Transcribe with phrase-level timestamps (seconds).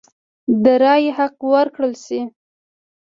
[0.63, 2.21] د رایې حق ورکړل شي.